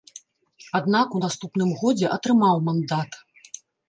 [0.77, 3.11] Аднак у наступным годзе атрымаў мандат.